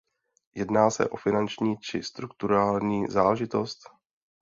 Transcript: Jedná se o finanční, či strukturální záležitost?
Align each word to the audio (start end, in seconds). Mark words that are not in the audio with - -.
Jedná 0.55 0.89
se 0.89 1.09
o 1.09 1.17
finanční, 1.17 1.77
či 1.77 2.03
strukturální 2.03 3.07
záležitost? 3.07 3.79